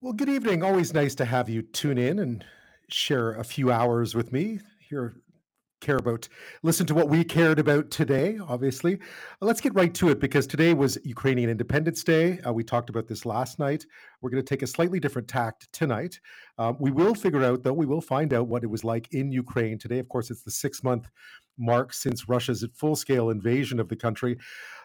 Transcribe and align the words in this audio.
Well, 0.00 0.12
good 0.12 0.28
evening. 0.28 0.62
Always 0.62 0.94
nice 0.94 1.16
to 1.16 1.24
have 1.24 1.48
you 1.48 1.60
tune 1.60 1.98
in 1.98 2.20
and 2.20 2.44
share 2.88 3.32
a 3.32 3.42
few 3.42 3.72
hours 3.72 4.14
with 4.14 4.32
me 4.32 4.60
here. 4.88 5.16
Care 5.80 5.96
about, 5.96 6.28
listen 6.62 6.86
to 6.86 6.94
what 6.94 7.08
we 7.08 7.24
cared 7.24 7.58
about 7.58 7.90
today, 7.90 8.38
obviously. 8.46 9.00
Let's 9.40 9.60
get 9.60 9.74
right 9.74 9.92
to 9.94 10.10
it 10.10 10.20
because 10.20 10.46
today 10.46 10.72
was 10.72 10.98
Ukrainian 11.04 11.50
Independence 11.50 12.04
Day. 12.04 12.38
Uh, 12.46 12.52
we 12.52 12.62
talked 12.62 12.90
about 12.90 13.08
this 13.08 13.26
last 13.26 13.58
night. 13.58 13.86
We're 14.20 14.30
going 14.30 14.42
to 14.42 14.48
take 14.48 14.62
a 14.62 14.68
slightly 14.68 15.00
different 15.00 15.26
tact 15.26 15.68
tonight. 15.72 16.20
Um, 16.58 16.76
we 16.78 16.92
will 16.92 17.16
figure 17.16 17.42
out, 17.42 17.64
though, 17.64 17.72
we 17.72 17.86
will 17.86 18.00
find 18.00 18.32
out 18.32 18.46
what 18.46 18.62
it 18.62 18.68
was 18.68 18.84
like 18.84 19.12
in 19.12 19.32
Ukraine 19.32 19.78
today. 19.78 19.98
Of 19.98 20.08
course, 20.08 20.30
it's 20.30 20.42
the 20.42 20.52
six 20.52 20.84
month 20.84 21.08
mark 21.58 21.92
since 21.92 22.28
Russia's 22.28 22.64
full 22.74 22.96
scale 22.96 23.30
invasion 23.30 23.80
of 23.80 23.88
the 23.88 23.96
country. 23.96 24.38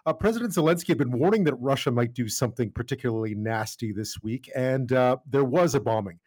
Uh, 0.05 0.13
President 0.13 0.53
Zelensky 0.53 0.89
had 0.89 0.97
been 0.97 1.17
warning 1.17 1.43
that 1.45 1.55
Russia 1.55 1.91
might 1.91 2.13
do 2.13 2.27
something 2.27 2.71
particularly 2.71 3.35
nasty 3.35 3.91
this 3.91 4.21
week, 4.21 4.49
and 4.55 4.91
uh, 4.91 5.17
there 5.29 5.45
was 5.45 5.75
a 5.75 5.79
bombing 5.79 6.19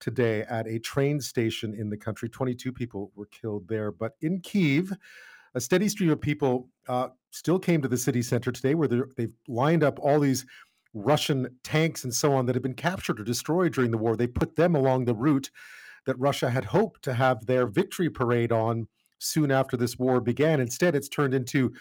today 0.00 0.42
at 0.42 0.66
a 0.66 0.78
train 0.78 1.20
station 1.20 1.74
in 1.74 1.90
the 1.90 1.96
country. 1.96 2.28
22 2.28 2.72
people 2.72 3.12
were 3.14 3.26
killed 3.26 3.68
there. 3.68 3.90
But 3.90 4.12
in 4.20 4.40
Kiev, 4.40 4.92
a 5.54 5.60
steady 5.60 5.88
stream 5.88 6.10
of 6.10 6.20
people 6.20 6.68
uh, 6.88 7.08
still 7.30 7.58
came 7.58 7.82
to 7.82 7.88
the 7.88 7.96
city 7.96 8.22
center 8.22 8.52
today 8.52 8.74
where 8.74 8.88
they've 8.88 9.34
lined 9.48 9.82
up 9.82 9.98
all 9.98 10.20
these 10.20 10.46
Russian 10.94 11.48
tanks 11.64 12.04
and 12.04 12.14
so 12.14 12.32
on 12.32 12.46
that 12.46 12.54
had 12.54 12.62
been 12.62 12.74
captured 12.74 13.20
or 13.20 13.24
destroyed 13.24 13.74
during 13.74 13.90
the 13.90 13.98
war. 13.98 14.16
They 14.16 14.26
put 14.26 14.56
them 14.56 14.74
along 14.74 15.04
the 15.04 15.14
route 15.14 15.50
that 16.06 16.18
Russia 16.18 16.50
had 16.50 16.64
hoped 16.64 17.02
to 17.02 17.14
have 17.14 17.46
their 17.46 17.66
victory 17.66 18.08
parade 18.08 18.52
on 18.52 18.88
soon 19.18 19.50
after 19.50 19.76
this 19.76 19.98
war 19.98 20.20
began. 20.20 20.60
Instead, 20.60 20.94
it's 20.94 21.08
turned 21.08 21.34
into 21.34 21.72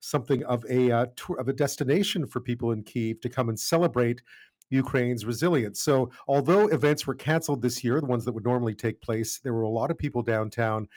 something 0.00 0.44
of 0.44 0.64
a 0.68 0.90
uh, 0.90 1.06
tour 1.16 1.38
of 1.38 1.48
a 1.48 1.52
destination 1.52 2.26
for 2.26 2.40
people 2.40 2.72
in 2.72 2.82
Kiev 2.82 3.20
to 3.20 3.28
come 3.28 3.48
and 3.48 3.58
celebrate 3.58 4.22
Ukraine's 4.70 5.24
resilience. 5.24 5.80
So, 5.82 6.10
although 6.26 6.68
events 6.68 7.06
were 7.06 7.14
canceled 7.14 7.62
this 7.62 7.84
year, 7.84 8.00
the 8.00 8.06
ones 8.06 8.24
that 8.24 8.32
would 8.32 8.44
normally 8.44 8.74
take 8.74 9.00
place, 9.00 9.38
there 9.42 9.54
were 9.54 9.62
a 9.62 9.68
lot 9.68 9.90
of 9.90 9.98
people 9.98 10.22
downtown 10.22 10.88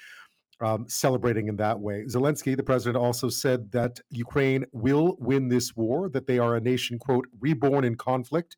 um, 0.62 0.86
celebrating 0.90 1.48
in 1.48 1.56
that 1.58 1.80
way. 1.80 2.04
Zelensky, 2.08 2.58
the 2.58 2.64
president, 2.64 2.98
also 2.98 3.30
said 3.30 3.72
that 3.72 4.00
Ukraine 4.10 4.66
will 4.74 5.16
win 5.20 5.48
this 5.48 5.76
war, 5.76 6.10
that 6.10 6.28
they 6.28 6.40
are 6.40 6.56
a 6.56 6.62
nation, 6.62 7.00
quote, 7.00 7.28
reborn 7.40 7.86
in 7.86 7.96
conflict 7.96 8.58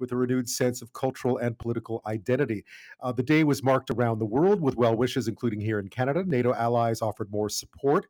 with 0.00 0.12
a 0.12 0.16
renewed 0.16 0.48
sense 0.48 0.82
of 0.82 0.92
cultural 0.92 1.38
and 1.38 1.58
political 1.58 2.02
identity. 2.06 2.64
Uh, 3.00 3.12
the 3.12 3.22
day 3.22 3.44
was 3.44 3.62
marked 3.62 3.90
around 3.90 4.18
the 4.18 4.26
world 4.26 4.60
with 4.60 4.76
well 4.76 4.96
wishes, 4.96 5.28
including 5.28 5.60
here 5.60 5.78
in 5.78 5.88
Canada. 5.88 6.24
NATO 6.26 6.54
allies 6.54 7.02
offered 7.02 7.30
more 7.30 7.48
support. 7.48 8.06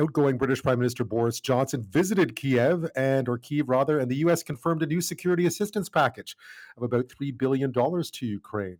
Outgoing 0.00 0.38
British 0.38 0.62
Prime 0.62 0.78
Minister 0.78 1.04
Boris 1.04 1.38
Johnson 1.40 1.82
visited 1.82 2.34
Kiev 2.34 2.88
and 2.96 3.28
or 3.28 3.36
Kiev 3.36 3.68
rather, 3.68 3.98
and 3.98 4.10
the 4.10 4.16
US 4.16 4.42
confirmed 4.42 4.82
a 4.82 4.86
new 4.86 5.02
security 5.02 5.44
assistance 5.44 5.88
package 5.90 6.34
of 6.76 6.82
about 6.82 7.08
$3 7.08 7.36
billion 7.36 7.72
to 7.72 8.26
Ukraine. 8.26 8.78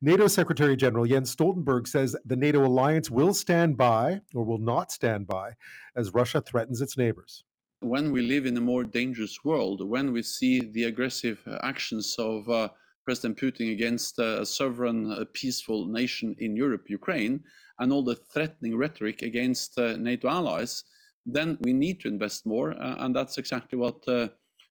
NATO 0.00 0.28
Secretary 0.28 0.76
General 0.76 1.06
Jens 1.06 1.34
Stoltenberg 1.34 1.88
says 1.88 2.16
the 2.24 2.36
NATO 2.36 2.64
alliance 2.64 3.10
will 3.10 3.34
stand 3.34 3.76
by 3.76 4.20
or 4.34 4.44
will 4.44 4.58
not 4.58 4.92
stand 4.92 5.26
by 5.26 5.52
as 5.96 6.14
Russia 6.14 6.40
threatens 6.40 6.80
its 6.80 6.96
neighbors. 6.96 7.44
When 7.80 8.12
we 8.12 8.22
live 8.22 8.46
in 8.46 8.56
a 8.56 8.60
more 8.60 8.84
dangerous 8.84 9.44
world, 9.44 9.86
when 9.86 10.12
we 10.12 10.22
see 10.22 10.60
the 10.60 10.84
aggressive 10.84 11.40
uh, 11.46 11.58
actions 11.62 12.14
of 12.18 12.48
uh, 12.48 12.68
President 13.04 13.38
Putin 13.38 13.72
against 13.72 14.18
uh, 14.18 14.40
a 14.40 14.46
sovereign, 14.46 15.10
uh, 15.10 15.24
peaceful 15.34 15.86
nation 15.86 16.34
in 16.38 16.56
Europe, 16.56 16.88
Ukraine, 16.88 17.42
and 17.78 17.92
all 17.92 18.02
the 18.02 18.16
threatening 18.32 18.76
rhetoric 18.76 19.22
against 19.22 19.78
uh, 19.78 19.96
NATO 19.96 20.28
allies, 20.28 20.84
then 21.26 21.58
we 21.60 21.72
need 21.72 22.00
to 22.00 22.08
invest 22.08 22.46
more. 22.46 22.72
uh, 22.72 22.96
and 22.98 23.14
that's 23.14 23.38
exactly 23.38 23.78
what 23.78 24.02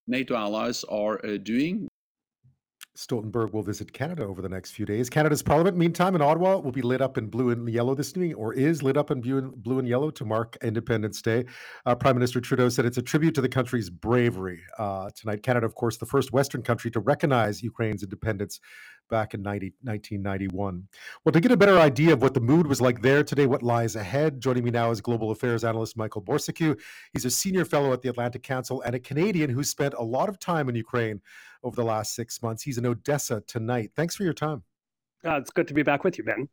NATO 0.07 0.35
allies 0.35 0.83
are 0.85 1.17
doing. 1.37 1.87
Stoltenberg 2.95 3.53
will 3.53 3.63
visit 3.63 3.91
Canada 3.91 4.23
over 4.23 4.41
the 4.41 4.49
next 4.49 4.71
few 4.71 4.85
days. 4.85 5.09
Canada's 5.09 5.41
Parliament, 5.41 5.75
meantime, 5.75 6.13
in 6.13 6.21
Ottawa, 6.21 6.57
will 6.57 6.71
be 6.71 6.83
lit 6.83 7.01
up 7.01 7.17
in 7.17 7.27
blue 7.27 7.49
and 7.49 7.67
yellow 7.67 7.95
this 7.95 8.11
evening, 8.11 8.35
or 8.35 8.53
is 8.53 8.83
lit 8.83 8.97
up 8.97 9.09
in 9.09 9.19
blue 9.19 9.79
and, 9.79 9.87
yellow 9.87 10.11
to 10.11 10.23
mark 10.23 10.57
Independence 10.61 11.21
Day. 11.21 11.45
Uh, 11.87 11.95
Prime 11.95 12.15
Minister 12.15 12.39
Trudeau 12.39 12.69
said 12.69 12.85
it's 12.85 12.99
a 12.99 13.01
tribute 13.01 13.33
to 13.33 13.41
the 13.41 13.49
country's 13.49 13.89
bravery 13.89 14.61
uh, 14.77 15.09
tonight. 15.15 15.41
Canada, 15.41 15.65
of 15.65 15.73
course, 15.73 15.97
the 15.97 16.05
first 16.05 16.31
Western 16.31 16.61
country 16.61 16.91
to 16.91 16.99
recognize 16.99 17.63
Ukraine's 17.63 18.03
independence 18.03 18.59
back 19.09 19.33
in 19.33 19.41
90, 19.41 19.73
1991. 19.81 20.87
Well, 21.25 21.33
to 21.33 21.39
get 21.39 21.51
a 21.51 21.57
better 21.57 21.79
idea 21.79 22.13
of 22.13 22.21
what 22.21 22.35
the 22.35 22.39
mood 22.39 22.67
was 22.67 22.79
like 22.79 23.01
there 23.01 23.23
today, 23.23 23.47
what 23.47 23.63
lies 23.63 23.95
ahead, 23.95 24.39
joining 24.39 24.63
me 24.63 24.71
now 24.71 24.91
is 24.91 25.01
global 25.01 25.31
affairs 25.31 25.63
analyst 25.63 25.97
Michael 25.97 26.21
Bociurkiw. 26.21 26.79
He's 27.11 27.25
a 27.25 27.31
senior 27.31 27.65
fellow 27.65 27.91
at 27.91 28.01
the 28.01 28.09
Atlantic 28.09 28.43
Council 28.43 28.81
and 28.81 28.93
a 28.95 28.99
Canadian 28.99 29.49
who 29.49 29.63
spent 29.63 29.95
a 29.97 30.03
lot 30.03 30.29
of 30.29 30.39
time 30.39 30.69
in 30.69 30.75
Ukraine 30.75 31.21
over 31.63 31.75
the 31.75 31.83
last 31.83 32.15
six 32.15 32.41
months. 32.41 32.63
He's 32.63 32.77
in 32.77 32.85
Odessa 32.85 33.41
tonight. 33.47 33.91
Thanks 33.95 34.15
for 34.15 34.23
your 34.23 34.33
time. 34.33 34.63
Uh, 35.25 35.37
it's 35.37 35.51
good 35.51 35.67
to 35.67 35.73
be 35.73 35.83
back 35.83 36.03
with 36.03 36.17
you, 36.17 36.23
Ben. 36.23 36.49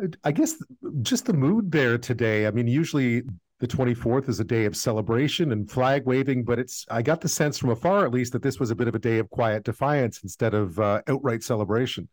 Uh, 0.00 0.06
I 0.24 0.32
guess 0.32 0.56
just 1.02 1.26
the 1.26 1.32
mood 1.32 1.70
there 1.70 1.98
today. 1.98 2.46
I 2.46 2.50
mean, 2.50 2.66
usually 2.66 3.22
the 3.60 3.66
24th 3.66 4.28
is 4.28 4.40
a 4.40 4.44
day 4.44 4.64
of 4.64 4.76
celebration 4.76 5.52
and 5.52 5.70
flag 5.70 6.06
waving, 6.06 6.44
but 6.44 6.58
it's, 6.58 6.86
I 6.90 7.02
got 7.02 7.20
the 7.20 7.28
sense 7.28 7.58
from 7.58 7.70
afar 7.70 8.04
at 8.04 8.12
least 8.12 8.32
that 8.32 8.42
this 8.42 8.60
was 8.60 8.70
a 8.70 8.74
bit 8.74 8.88
of 8.88 8.94
a 8.94 8.98
day 8.98 9.18
of 9.18 9.28
quiet 9.30 9.64
defiance 9.64 10.22
instead 10.22 10.54
of 10.54 10.78
uh, 10.78 11.02
outright 11.08 11.42
celebration. 11.42 12.08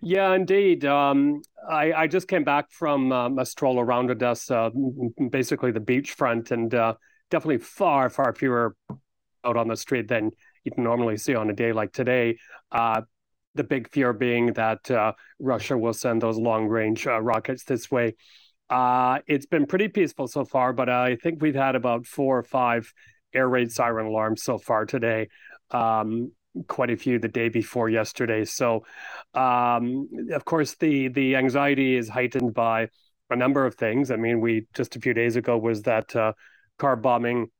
Yeah, 0.00 0.34
indeed. 0.34 0.84
Um, 0.84 1.42
I, 1.68 1.92
I 1.92 2.06
just 2.06 2.28
came 2.28 2.44
back 2.44 2.70
from 2.70 3.12
um, 3.12 3.38
a 3.38 3.46
stroll 3.46 3.80
around 3.80 4.10
Odessa, 4.10 4.70
basically 5.30 5.72
the 5.72 5.80
beachfront, 5.80 6.50
and 6.50 6.72
uh, 6.74 6.94
definitely 7.30 7.58
far, 7.58 8.08
far 8.08 8.32
fewer 8.32 8.76
out 9.44 9.56
on 9.56 9.68
the 9.68 9.76
street 9.76 10.08
than 10.08 10.30
you'd 10.64 10.78
normally 10.78 11.16
see 11.16 11.34
on 11.34 11.50
a 11.50 11.54
day 11.54 11.72
like 11.72 11.92
today. 11.92 12.38
Uh, 12.70 13.02
the 13.54 13.64
big 13.64 13.90
fear 13.90 14.12
being 14.12 14.52
that 14.52 14.90
uh, 14.90 15.12
Russia 15.38 15.76
will 15.76 15.92
send 15.92 16.22
those 16.22 16.36
long 16.36 16.66
range 16.66 17.06
uh, 17.06 17.20
rockets 17.20 17.64
this 17.64 17.90
way. 17.90 18.14
It's 18.70 19.46
been 19.46 19.66
pretty 19.66 19.88
peaceful 19.88 20.28
so 20.28 20.44
far, 20.44 20.72
but 20.72 20.88
I 20.88 21.16
think 21.16 21.42
we've 21.42 21.54
had 21.54 21.74
about 21.74 22.06
four 22.06 22.38
or 22.38 22.42
five 22.42 22.92
air 23.34 23.48
raid 23.48 23.72
siren 23.72 24.06
alarms 24.06 24.42
so 24.42 24.58
far 24.58 24.86
today. 24.86 25.28
Um, 25.70 26.32
quite 26.66 26.90
a 26.90 26.96
few 26.96 27.18
the 27.18 27.28
day 27.28 27.48
before 27.48 27.88
yesterday. 27.88 28.44
So, 28.44 28.84
um, 29.34 30.08
of 30.32 30.44
course, 30.44 30.74
the 30.76 31.08
the 31.08 31.36
anxiety 31.36 31.96
is 31.96 32.08
heightened 32.08 32.54
by 32.54 32.88
a 33.30 33.36
number 33.36 33.66
of 33.66 33.74
things. 33.74 34.10
I 34.10 34.16
mean, 34.16 34.40
we 34.40 34.66
just 34.74 34.96
a 34.96 35.00
few 35.00 35.14
days 35.14 35.36
ago 35.36 35.58
was 35.58 35.82
that 35.82 36.14
car 36.78 36.96
bombing 36.96 37.50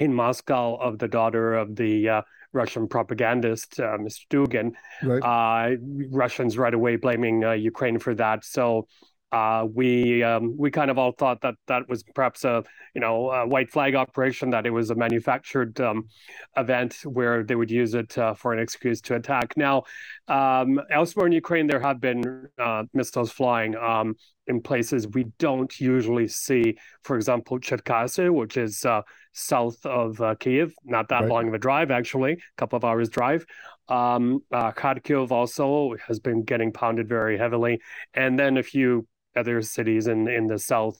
in 0.00 0.12
Moscow 0.14 0.76
of 0.76 0.98
the 0.98 1.06
daughter 1.06 1.54
of 1.54 1.76
the 1.76 2.08
uh, 2.08 2.22
Russian 2.52 2.88
propagandist, 2.88 3.78
uh, 3.78 3.98
Mr. 3.98 4.26
Dugin. 4.28 4.72
Right. 5.02 5.22
Uh, 5.22 5.76
Russians 6.10 6.58
right 6.58 6.74
away 6.74 6.96
blaming 6.96 7.44
uh, 7.44 7.52
Ukraine 7.52 7.98
for 7.98 8.14
that. 8.16 8.44
So 8.44 8.88
uh, 9.30 9.64
we 9.72 10.24
um, 10.24 10.56
we 10.58 10.72
kind 10.72 10.90
of 10.90 10.98
all 10.98 11.12
thought 11.12 11.40
that 11.42 11.54
that 11.68 11.88
was 11.88 12.02
perhaps 12.14 12.44
a 12.44 12.64
you 12.94 13.00
know 13.00 13.30
a 13.30 13.46
white 13.46 13.70
flag 13.70 13.94
operation, 13.94 14.50
that 14.50 14.66
it 14.66 14.70
was 14.70 14.90
a 14.90 14.94
manufactured 14.96 15.80
um, 15.80 16.08
event 16.56 16.96
where 17.04 17.44
they 17.44 17.54
would 17.54 17.70
use 17.70 17.94
it 17.94 18.18
uh, 18.18 18.34
for 18.34 18.52
an 18.52 18.58
excuse 18.58 19.00
to 19.02 19.14
attack. 19.14 19.56
Now, 19.56 19.84
um, 20.26 20.80
elsewhere 20.90 21.26
in 21.26 21.32
Ukraine, 21.32 21.68
there 21.68 21.78
have 21.78 22.00
been 22.00 22.48
uh, 22.58 22.84
missiles 22.92 23.30
flying. 23.30 23.76
Um, 23.76 24.16
in 24.46 24.60
places 24.60 25.06
we 25.06 25.26
don't 25.38 25.78
usually 25.78 26.26
see, 26.26 26.76
for 27.04 27.14
example, 27.14 27.60
Cherkasy, 27.60 28.34
which 28.34 28.56
is 28.56 28.84
uh, 28.84 29.02
south 29.32 29.84
of 29.86 30.20
uh, 30.20 30.34
Kiev, 30.36 30.72
not 30.84 31.08
that 31.08 31.20
Right. 31.22 31.28
long 31.30 31.48
of 31.48 31.54
a 31.54 31.58
drive, 31.58 31.90
actually, 31.90 32.32
a 32.32 32.36
couple 32.56 32.76
of 32.76 32.84
hours 32.84 33.08
drive. 33.08 33.44
Um, 33.88 34.40
uh, 34.52 34.72
Kharkiv 34.72 35.30
also 35.30 35.94
has 36.06 36.18
been 36.20 36.42
getting 36.42 36.72
pounded 36.72 37.08
very 37.08 37.36
heavily, 37.38 37.80
and 38.14 38.38
then 38.38 38.56
a 38.56 38.62
few 38.62 39.06
other 39.36 39.62
cities 39.62 40.06
in 40.06 40.28
in 40.28 40.46
the 40.46 40.58
south 40.58 40.98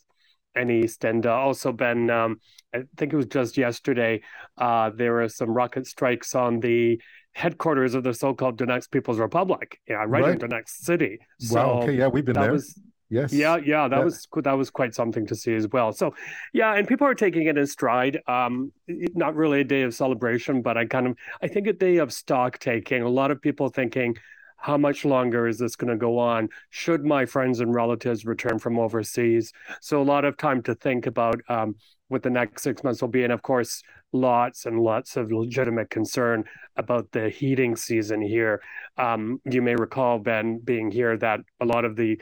and 0.55 0.71
east, 0.71 1.05
and 1.05 1.27
uh, 1.27 1.33
also 1.35 1.73
been. 1.73 2.11
Um, 2.11 2.41
I 2.75 2.83
think 2.97 3.13
it 3.13 3.17
was 3.17 3.27
just 3.27 3.57
yesterday. 3.57 4.23
Uh, 4.57 4.91
there 4.91 5.13
were 5.13 5.29
some 5.29 5.51
rocket 5.51 5.87
strikes 5.87 6.35
on 6.35 6.61
the 6.61 7.01
headquarters 7.33 7.95
of 7.95 8.03
the 8.03 8.13
so-called 8.15 8.59
Donetsk 8.59 8.91
People's 8.91 9.19
Republic. 9.21 9.79
Yeah, 9.89 10.05
right, 10.07 10.23
Right. 10.23 10.33
in 10.33 10.39
Donetsk 10.39 10.69
city. 10.69 11.19
So 11.39 11.55
wow. 11.57 11.83
Okay. 11.83 11.93
Yeah, 11.95 12.09
we've 12.09 12.25
been 12.25 12.35
there. 12.35 12.53
was 12.53 12.77
yes. 13.11 13.33
yeah, 13.33 13.57
yeah, 13.57 13.89
that 13.89 13.99
Yeah. 13.99 14.05
was 14.05 14.27
that 14.43 14.53
was 14.53 14.71
quite 14.71 14.95
something 14.95 15.27
to 15.27 15.35
see 15.35 15.55
as 15.55 15.69
well. 15.69 15.93
So, 15.93 16.15
yeah, 16.53 16.75
and 16.75 16.89
people 16.89 17.07
are 17.07 17.15
taking 17.15 17.47
it 17.47 17.59
in 17.59 17.67
stride. 17.67 18.21
Um, 18.27 18.73
not 19.15 19.35
really 19.35 19.61
a 19.61 19.65
day 19.65 19.83
of 19.83 19.95
celebration, 19.95 20.63
but 20.63 20.77
I 20.77 20.87
kind 20.87 21.07
of 21.09 21.17
I 21.43 21.49
think 21.49 21.67
a 21.67 21.73
day 21.73 21.97
of 21.99 22.13
stock 22.13 22.59
taking. 22.59 23.03
A 23.03 23.09
lot 23.09 23.31
of 23.31 23.43
people 23.43 23.69
thinking, 23.69 24.17
how 24.57 24.77
much 24.77 25.05
longer 25.05 25.47
is 25.49 25.59
this 25.59 25.75
going 25.77 25.91
to 25.91 25.97
go 25.97 26.19
on? 26.19 26.49
Should 26.71 27.05
my 27.05 27.25
friends 27.27 27.61
and 27.61 27.75
relatives 27.75 28.25
return 28.25 28.59
from 28.59 28.79
overseas? 28.79 29.53
So 29.81 30.01
a 30.01 30.05
lot 30.05 30.25
of 30.25 30.37
time 30.37 30.63
to 30.65 30.75
think 30.75 31.07
about 31.07 31.41
um, 31.49 31.77
what 32.09 32.23
the 32.23 32.31
next 32.31 32.63
six 32.63 32.85
months 32.85 33.01
will 33.01 33.09
be, 33.09 33.25
and 33.25 33.33
of 33.33 33.43
course, 33.43 33.83
lots 34.13 34.67
and 34.67 34.81
lots 34.81 35.17
of 35.17 35.31
legitimate 35.31 35.89
concern 35.89 36.45
about 36.77 37.11
the 37.13 37.31
heating 37.31 37.77
season 37.77 38.21
here. 38.21 38.61
Um, 38.99 39.41
you 39.45 39.63
may 39.63 39.77
recall 39.77 40.19
Ben 40.19 40.59
being 40.59 40.91
here 40.91 41.17
that 41.19 41.41
a 41.61 41.65
lot 41.65 41.85
of 41.85 41.97
the 41.97 42.21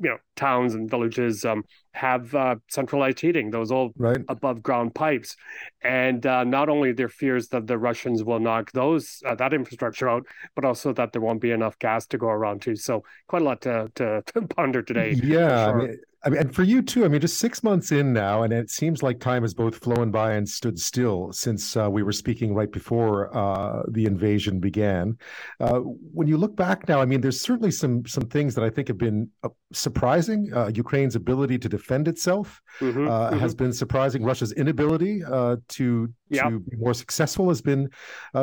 you 0.00 0.10
know 0.10 0.18
towns 0.36 0.74
and 0.74 0.90
villages 0.90 1.44
um, 1.44 1.64
have 1.92 2.34
uh, 2.34 2.56
centralized 2.68 3.20
heating, 3.20 3.50
those 3.50 3.72
old 3.72 3.92
right. 3.96 4.20
above 4.28 4.62
ground 4.62 4.94
pipes, 4.94 5.36
and 5.82 6.24
uh, 6.26 6.44
not 6.44 6.68
only 6.68 6.92
their 6.92 7.08
fears 7.08 7.48
that 7.48 7.66
the 7.66 7.78
Russians 7.78 8.22
will 8.22 8.40
knock 8.40 8.70
those 8.72 9.22
uh, 9.26 9.34
that 9.34 9.52
infrastructure 9.52 10.08
out, 10.08 10.26
but 10.54 10.64
also 10.64 10.92
that 10.92 11.12
there 11.12 11.22
won't 11.22 11.40
be 11.40 11.50
enough 11.50 11.78
gas 11.78 12.06
to 12.08 12.18
go 12.18 12.28
around 12.28 12.62
too. 12.62 12.76
So 12.76 13.04
quite 13.26 13.42
a 13.42 13.44
lot 13.44 13.62
to 13.62 13.90
to, 13.96 14.22
to 14.26 14.42
ponder 14.42 14.82
today. 14.82 15.12
Yeah, 15.12 15.66
sure. 15.66 15.82
I 15.82 15.86
mean, 15.86 15.98
I 16.24 16.30
mean, 16.30 16.40
and 16.40 16.54
for 16.54 16.64
you 16.64 16.82
too. 16.82 17.04
I 17.04 17.08
mean, 17.08 17.20
just 17.20 17.38
six 17.38 17.62
months 17.62 17.92
in 17.92 18.12
now, 18.12 18.42
and 18.42 18.52
it 18.52 18.70
seems 18.70 19.04
like 19.04 19.20
time 19.20 19.42
has 19.42 19.54
both 19.54 19.76
flown 19.76 20.10
by 20.10 20.32
and 20.32 20.48
stood 20.48 20.78
still 20.78 21.32
since 21.32 21.76
uh, 21.76 21.88
we 21.88 22.02
were 22.02 22.12
speaking 22.12 22.54
right 22.54 22.70
before 22.70 23.36
uh, 23.36 23.82
the 23.88 24.04
invasion 24.04 24.58
began. 24.58 25.16
Uh, 25.60 25.78
when 25.78 26.26
you 26.26 26.36
look 26.36 26.56
back 26.56 26.88
now, 26.88 27.00
I 27.00 27.04
mean, 27.04 27.20
there's 27.20 27.40
certainly 27.40 27.70
some 27.70 28.04
some 28.04 28.24
things 28.24 28.56
that 28.56 28.64
I 28.64 28.70
think 28.70 28.88
have 28.88 28.98
been 28.98 29.30
uh, 29.44 29.50
surprising. 29.72 30.50
Uh, 30.52 30.72
Ukraine's 30.74 31.14
ability 31.14 31.56
to 31.58 31.68
defend 31.68 32.08
itself 32.08 32.60
mm-hmm, 32.80 33.06
uh, 33.06 33.30
mm-hmm. 33.30 33.38
has 33.38 33.54
been 33.54 33.72
surprising. 33.72 34.24
Russia's 34.24 34.52
inability 34.52 35.20
to 35.20 36.12
yep. 36.30 36.44
to 36.48 36.58
be 36.58 36.76
more 36.76 36.94
successful 36.94 37.48
has 37.48 37.62
been 37.62 37.88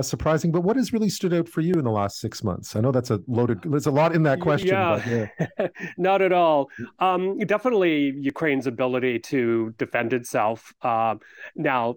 surprising. 0.01 0.53
But 0.53 0.61
what 0.61 0.77
has 0.77 0.93
really 0.93 1.09
stood 1.09 1.33
out 1.33 1.49
for 1.49 1.59
you 1.59 1.73
in 1.73 1.83
the 1.83 1.91
last 1.91 2.21
six 2.21 2.41
months? 2.41 2.77
I 2.77 2.79
know 2.79 2.93
that's 2.93 3.11
a 3.11 3.19
loaded. 3.27 3.63
There's 3.63 3.87
a 3.87 3.91
lot 3.91 4.15
in 4.15 4.23
that 4.23 4.39
question. 4.39 4.69
Yeah, 4.69 5.27
yeah. 5.59 5.67
not 5.97 6.21
at 6.21 6.31
all. 6.31 6.69
Um, 6.99 7.37
definitely 7.39 7.64
definitely 7.65 8.13
Ukraine's 8.19 8.67
ability 8.67 9.17
to 9.17 9.73
defend 9.79 10.13
itself. 10.13 10.71
Uh, 10.83 11.15
now, 11.55 11.95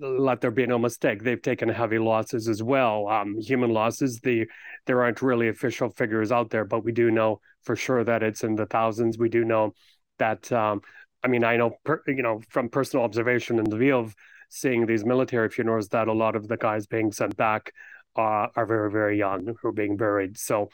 let 0.00 0.40
there 0.40 0.50
be 0.50 0.66
no 0.66 0.78
mistake, 0.78 1.22
they've 1.22 1.42
taken 1.42 1.68
heavy 1.68 1.98
losses 1.98 2.48
as 2.48 2.62
well. 2.62 3.08
Um, 3.08 3.38
human 3.38 3.70
losses. 3.70 4.20
The 4.20 4.46
there 4.86 5.02
aren't 5.02 5.20
really 5.20 5.48
official 5.48 5.90
figures 5.90 6.32
out 6.32 6.48
there, 6.48 6.64
but 6.64 6.82
we 6.82 6.92
do 6.92 7.10
know 7.10 7.40
for 7.62 7.76
sure 7.76 8.02
that 8.04 8.22
it's 8.22 8.42
in 8.42 8.54
the 8.56 8.64
thousands. 8.66 9.18
We 9.18 9.28
do 9.28 9.44
know 9.44 9.74
that. 10.18 10.50
Um, 10.50 10.80
I 11.22 11.28
mean, 11.28 11.44
I 11.44 11.56
know 11.56 11.76
per, 11.84 12.02
you 12.06 12.22
know 12.22 12.40
from 12.48 12.70
personal 12.70 13.04
observation 13.04 13.58
in 13.58 13.66
Lviv, 13.66 14.14
seeing 14.48 14.86
these 14.86 15.04
military 15.04 15.50
funerals, 15.50 15.88
that 15.88 16.08
a 16.08 16.12
lot 16.12 16.36
of 16.36 16.48
the 16.48 16.56
guys 16.56 16.86
being 16.86 17.12
sent 17.12 17.36
back 17.36 17.72
uh, 18.16 18.46
are 18.56 18.66
very 18.66 18.90
very 18.90 19.18
young 19.18 19.54
who 19.60 19.68
are 19.68 19.72
being 19.72 19.98
buried. 19.98 20.38
So 20.38 20.70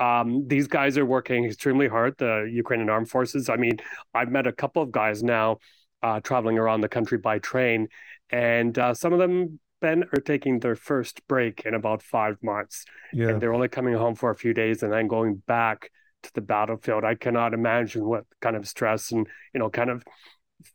um, 0.00 0.48
these 0.48 0.66
guys 0.66 0.96
are 0.96 1.04
working 1.04 1.44
extremely 1.44 1.86
hard, 1.86 2.16
the 2.18 2.50
Ukrainian 2.50 2.88
armed 2.88 3.10
forces. 3.10 3.48
I 3.48 3.56
mean, 3.56 3.78
I've 4.14 4.30
met 4.30 4.46
a 4.46 4.52
couple 4.52 4.82
of 4.82 4.90
guys 4.90 5.22
now 5.22 5.58
uh, 6.02 6.20
traveling 6.20 6.58
around 6.58 6.80
the 6.80 6.88
country 6.88 7.18
by 7.18 7.38
train, 7.38 7.88
and 8.30 8.76
uh, 8.78 8.94
some 8.94 9.12
of 9.12 9.18
them 9.18 9.60
Ben 9.80 10.04
are 10.04 10.20
taking 10.20 10.58
their 10.58 10.74
first 10.74 11.26
break 11.28 11.62
in 11.66 11.74
about 11.74 12.02
five 12.02 12.36
months, 12.42 12.86
yeah. 13.12 13.28
and 13.28 13.40
they're 13.40 13.54
only 13.54 13.68
coming 13.68 13.94
home 13.94 14.14
for 14.14 14.30
a 14.30 14.34
few 14.34 14.54
days 14.54 14.82
and 14.82 14.92
then 14.92 15.06
going 15.06 15.42
back 15.46 15.90
to 16.22 16.32
the 16.34 16.40
battlefield. 16.40 17.04
I 17.04 17.14
cannot 17.14 17.54
imagine 17.54 18.04
what 18.04 18.24
kind 18.40 18.56
of 18.56 18.66
stress 18.66 19.12
and 19.12 19.26
you 19.52 19.60
know 19.60 19.68
kind 19.68 19.90
of 19.90 20.02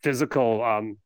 physical 0.04 0.64
um, 0.64 0.98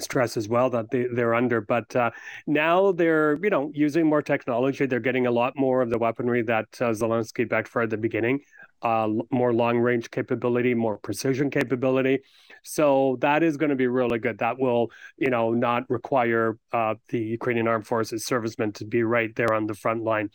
stress 0.00 0.36
as 0.36 0.48
well 0.48 0.70
that 0.70 0.90
they, 0.90 1.06
they're 1.12 1.34
under. 1.34 1.60
But 1.60 1.94
uh, 1.94 2.10
now 2.46 2.92
they're, 2.92 3.38
you 3.42 3.50
know, 3.50 3.70
using 3.74 4.06
more 4.06 4.22
technology. 4.22 4.86
They're 4.86 5.00
getting 5.00 5.26
a 5.26 5.30
lot 5.30 5.54
more 5.56 5.82
of 5.82 5.90
the 5.90 5.98
weaponry 5.98 6.42
that 6.42 6.66
uh, 6.80 6.90
Zelensky 6.90 7.48
backed 7.48 7.68
for 7.68 7.82
at 7.82 7.90
the 7.90 7.96
beginning, 7.96 8.40
uh, 8.82 9.08
more 9.30 9.52
long 9.52 9.78
range 9.78 10.10
capability, 10.10 10.74
more 10.74 10.98
precision 10.98 11.50
capability. 11.50 12.20
So 12.62 13.16
that 13.20 13.42
is 13.42 13.56
going 13.56 13.70
to 13.70 13.76
be 13.76 13.86
really 13.86 14.18
good. 14.18 14.38
That 14.38 14.58
will, 14.58 14.90
you 15.16 15.30
know, 15.30 15.52
not 15.52 15.88
require 15.88 16.58
uh, 16.72 16.94
the 17.08 17.20
Ukrainian 17.20 17.68
Armed 17.68 17.86
Forces 17.86 18.26
servicemen 18.26 18.72
to 18.72 18.84
be 18.84 19.02
right 19.02 19.34
there 19.34 19.52
on 19.54 19.66
the 19.66 19.74
front 19.74 20.02
line. 20.02 20.30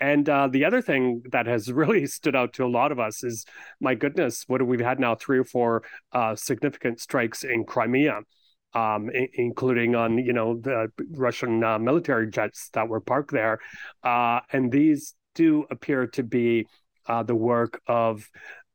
And 0.00 0.28
uh, 0.28 0.48
the 0.48 0.64
other 0.64 0.80
thing 0.80 1.22
that 1.32 1.46
has 1.46 1.72
really 1.72 2.06
stood 2.06 2.36
out 2.36 2.52
to 2.54 2.64
a 2.64 2.68
lot 2.68 2.92
of 2.92 2.98
us 2.98 3.24
is, 3.24 3.44
my 3.80 3.94
goodness, 3.94 4.44
what 4.46 4.60
we've 4.64 4.78
we 4.78 4.84
had 4.84 5.00
now? 5.00 5.14
Three 5.14 5.38
or 5.38 5.44
four 5.44 5.82
uh, 6.12 6.36
significant 6.36 7.00
strikes 7.00 7.42
in 7.42 7.64
Crimea 7.64 8.20
um, 8.74 9.10
I- 9.14 9.28
including 9.34 9.94
on 9.94 10.18
you 10.18 10.32
know 10.32 10.58
the 10.58 10.90
Russian 11.10 11.64
uh, 11.64 11.78
military 11.78 12.30
jets 12.30 12.70
that 12.74 12.88
were 12.88 13.00
parked 13.00 13.32
there, 13.32 13.58
uh, 14.02 14.40
and 14.52 14.70
these 14.70 15.14
do 15.34 15.66
appear 15.70 16.06
to 16.08 16.22
be 16.22 16.66
uh, 17.06 17.22
the 17.22 17.34
work 17.34 17.80
of 17.86 18.28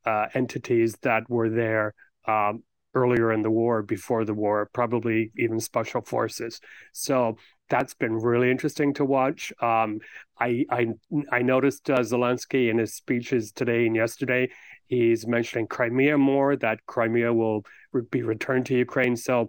uh, 0.04 0.26
entities 0.34 0.96
that 1.02 1.28
were 1.28 1.50
there 1.50 1.94
um, 2.26 2.62
earlier 2.94 3.32
in 3.32 3.42
the 3.42 3.50
war, 3.50 3.82
before 3.82 4.24
the 4.24 4.34
war, 4.34 4.68
probably 4.72 5.32
even 5.36 5.58
special 5.60 6.00
forces. 6.00 6.60
So 6.92 7.36
that's 7.68 7.94
been 7.94 8.14
really 8.14 8.50
interesting 8.50 8.94
to 8.94 9.04
watch. 9.04 9.52
Um, 9.60 10.00
I, 10.38 10.64
I 10.70 10.88
I 11.30 11.42
noticed 11.42 11.90
uh, 11.90 11.98
Zelensky 12.00 12.70
in 12.70 12.78
his 12.78 12.94
speeches 12.94 13.52
today 13.52 13.86
and 13.86 13.96
yesterday. 13.96 14.50
He's 14.86 15.26
mentioning 15.26 15.66
Crimea 15.66 16.18
more. 16.18 16.56
That 16.56 16.84
Crimea 16.86 17.32
will 17.32 17.64
be 18.10 18.22
returned 18.22 18.66
to 18.66 18.76
Ukraine. 18.76 19.16
So 19.16 19.48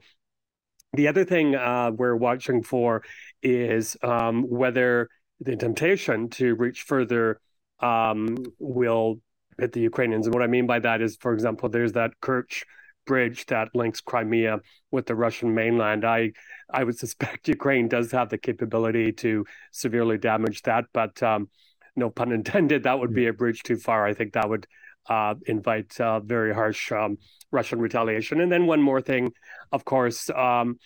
the 0.95 1.07
other 1.07 1.25
thing 1.25 1.55
uh, 1.55 1.91
we're 1.91 2.15
watching 2.15 2.63
for 2.63 3.03
is 3.41 3.97
um, 4.03 4.43
whether 4.43 5.09
the 5.39 5.55
temptation 5.55 6.29
to 6.29 6.55
reach 6.55 6.83
further 6.83 7.39
um, 7.79 8.37
will 8.59 9.19
hit 9.59 9.73
the 9.73 9.81
Ukrainians. 9.81 10.27
And 10.27 10.33
what 10.33 10.43
I 10.43 10.47
mean 10.47 10.67
by 10.67 10.79
that 10.79 11.01
is, 11.01 11.17
for 11.17 11.33
example, 11.33 11.69
there's 11.69 11.93
that 11.93 12.11
Kerch 12.21 12.63
bridge 13.05 13.45
that 13.47 13.69
links 13.73 14.01
Crimea 14.01 14.59
with 14.91 15.05
the 15.05 15.15
Russian 15.15 15.53
mainland. 15.53 16.03
I 16.03 16.31
I 16.69 16.83
would 16.83 16.97
suspect 17.03 17.47
Ukraine 17.47 17.87
does 17.87 18.11
have 18.11 18.29
the 18.29 18.37
capability 18.37 19.11
to 19.13 19.45
severely 19.71 20.17
damage 20.17 20.63
that, 20.63 20.85
but 20.93 21.21
um, 21.23 21.49
no 21.95 22.09
pun 22.09 22.31
intended. 22.31 22.83
That 22.83 22.99
would 22.99 23.13
be 23.13 23.27
a 23.27 23.33
bridge 23.33 23.63
too 23.63 23.77
far. 23.77 24.05
I 24.05 24.13
think 24.13 24.33
that 24.33 24.49
would 24.49 24.67
uh, 25.09 25.35
invite 25.45 25.99
uh, 25.99 26.19
very 26.19 26.53
harsh 26.53 26.91
um, 26.91 27.17
Russian 27.51 27.79
retaliation. 27.79 28.41
And 28.41 28.51
then 28.51 28.65
one 28.65 28.81
more 28.81 29.01
thing, 29.01 29.33
of 29.71 29.85
course, 29.85 30.29
um, 30.31 30.79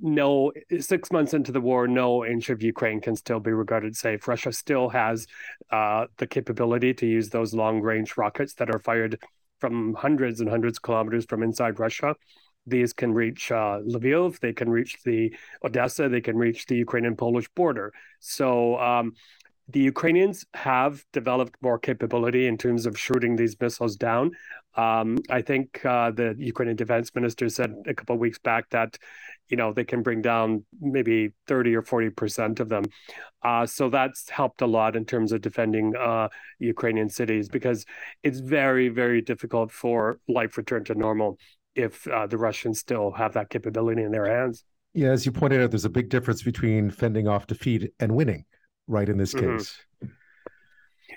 no 0.00 0.52
six 0.80 1.12
months 1.12 1.34
into 1.34 1.52
the 1.52 1.60
war, 1.60 1.86
no 1.86 2.24
inch 2.24 2.50
of 2.50 2.62
Ukraine 2.62 3.00
can 3.00 3.16
still 3.16 3.40
be 3.40 3.52
regarded 3.52 3.96
safe. 3.96 4.26
Russia 4.28 4.52
still 4.52 4.88
has 4.88 5.26
uh, 5.70 6.06
the 6.18 6.26
capability 6.26 6.92
to 6.94 7.06
use 7.06 7.28
those 7.28 7.54
long 7.54 7.80
range 7.80 8.16
rockets 8.16 8.54
that 8.54 8.70
are 8.74 8.78
fired 8.78 9.18
from 9.60 9.94
hundreds 9.94 10.40
and 10.40 10.50
hundreds 10.50 10.78
of 10.78 10.82
kilometers 10.82 11.24
from 11.24 11.42
inside 11.42 11.78
Russia. 11.78 12.14
These 12.66 12.92
can 12.92 13.14
reach 13.14 13.52
uh, 13.52 13.78
Lviv, 13.86 14.40
they 14.40 14.52
can 14.52 14.68
reach 14.68 14.98
the 15.04 15.32
Odessa, 15.64 16.08
they 16.08 16.20
can 16.20 16.36
reach 16.36 16.66
the 16.66 16.76
Ukrainian-Polish 16.76 17.48
border. 17.54 17.92
So 18.18 18.76
um, 18.80 19.14
the 19.68 19.80
Ukrainians 19.80 20.44
have 20.54 21.04
developed 21.12 21.56
more 21.60 21.78
capability 21.78 22.46
in 22.46 22.56
terms 22.56 22.86
of 22.86 22.98
shooting 22.98 23.34
these 23.34 23.56
missiles 23.60 23.96
down. 23.96 24.30
Um, 24.76 25.18
I 25.28 25.42
think 25.42 25.84
uh, 25.84 26.12
the 26.12 26.36
Ukrainian 26.38 26.76
defense 26.76 27.12
minister 27.14 27.48
said 27.48 27.74
a 27.86 27.94
couple 27.94 28.14
of 28.14 28.20
weeks 28.20 28.38
back 28.38 28.70
that, 28.70 28.96
you 29.48 29.56
know, 29.56 29.72
they 29.72 29.84
can 29.84 30.02
bring 30.02 30.22
down 30.22 30.64
maybe 30.80 31.32
30 31.48 31.74
or 31.74 31.82
40 31.82 32.10
percent 32.10 32.60
of 32.60 32.68
them. 32.68 32.84
Uh, 33.42 33.66
so 33.66 33.88
that's 33.88 34.30
helped 34.30 34.60
a 34.62 34.66
lot 34.66 34.94
in 34.94 35.04
terms 35.04 35.32
of 35.32 35.40
defending 35.40 35.96
uh, 35.96 36.28
Ukrainian 36.60 37.08
cities 37.08 37.48
because 37.48 37.84
it's 38.22 38.38
very, 38.38 38.88
very 38.88 39.20
difficult 39.20 39.72
for 39.72 40.20
life 40.28 40.56
return 40.56 40.84
to 40.84 40.94
normal 40.94 41.38
if 41.74 42.06
uh, 42.06 42.26
the 42.26 42.38
Russians 42.38 42.78
still 42.78 43.10
have 43.10 43.32
that 43.32 43.50
capability 43.50 44.02
in 44.02 44.12
their 44.12 44.26
hands. 44.26 44.62
Yeah, 44.94 45.10
as 45.10 45.26
you 45.26 45.32
pointed 45.32 45.60
out, 45.60 45.72
there's 45.72 45.84
a 45.84 45.90
big 45.90 46.08
difference 46.08 46.42
between 46.42 46.90
fending 46.90 47.26
off 47.28 47.46
defeat 47.46 47.92
and 47.98 48.14
winning 48.14 48.44
right 48.86 49.08
in 49.08 49.18
this 49.18 49.34
mm-hmm. 49.34 49.58
case. 49.58 49.78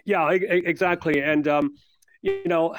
Yeah, 0.06 0.30
exactly. 0.32 1.22
And 1.22 1.48
um, 1.48 1.76
you 2.22 2.42
know, 2.46 2.76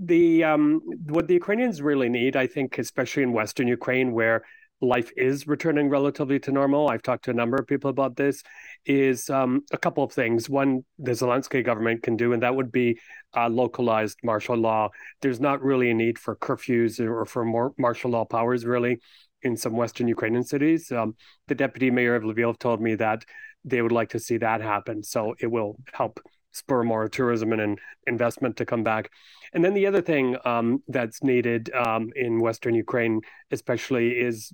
the 0.00 0.44
um, 0.44 0.80
what 1.06 1.26
the 1.28 1.34
Ukrainians 1.34 1.80
really 1.80 2.08
need, 2.08 2.36
I 2.36 2.46
think, 2.46 2.78
especially 2.78 3.22
in 3.22 3.32
Western 3.32 3.68
Ukraine, 3.68 4.12
where 4.12 4.42
life 4.82 5.10
is 5.16 5.46
returning 5.46 5.88
relatively 5.88 6.38
to 6.40 6.52
normal. 6.52 6.88
I've 6.88 7.02
talked 7.02 7.24
to 7.26 7.30
a 7.30 7.34
number 7.34 7.56
of 7.56 7.66
people 7.66 7.90
about 7.90 8.16
this. 8.16 8.42
Is 8.86 9.28
um, 9.30 9.62
a 9.72 9.78
couple 9.78 10.02
of 10.04 10.12
things. 10.12 10.48
One, 10.48 10.84
the 10.98 11.12
Zelensky 11.12 11.64
government 11.64 12.02
can 12.02 12.16
do, 12.16 12.32
and 12.32 12.42
that 12.42 12.54
would 12.54 12.72
be 12.72 12.98
uh, 13.36 13.48
localized 13.48 14.18
martial 14.22 14.56
law. 14.56 14.90
There's 15.22 15.40
not 15.40 15.62
really 15.62 15.90
a 15.90 15.94
need 15.94 16.18
for 16.18 16.36
curfews 16.36 17.00
or 17.00 17.24
for 17.26 17.44
more 17.44 17.72
martial 17.78 18.10
law 18.10 18.24
powers, 18.24 18.64
really, 18.64 19.00
in 19.42 19.56
some 19.56 19.74
Western 19.74 20.08
Ukrainian 20.08 20.44
cities. 20.44 20.90
Um, 20.92 21.14
the 21.48 21.54
deputy 21.54 21.90
mayor 21.90 22.14
of 22.14 22.22
Lviv 22.22 22.58
told 22.58 22.80
me 22.80 22.94
that 22.96 23.24
they 23.64 23.82
would 23.82 23.92
like 23.92 24.10
to 24.10 24.18
see 24.18 24.38
that 24.38 24.60
happen. 24.60 25.02
So 25.02 25.34
it 25.40 25.46
will 25.46 25.76
help 25.92 26.20
spur 26.52 26.82
more 26.82 27.08
tourism 27.08 27.52
and 27.52 27.78
investment 28.06 28.56
to 28.56 28.66
come 28.66 28.82
back. 28.82 29.10
And 29.52 29.64
then 29.64 29.74
the 29.74 29.86
other 29.86 30.02
thing 30.02 30.36
um, 30.44 30.82
that's 30.88 31.22
needed 31.22 31.70
um, 31.74 32.10
in 32.16 32.40
Western 32.40 32.74
Ukraine, 32.74 33.20
especially, 33.50 34.10
is 34.10 34.52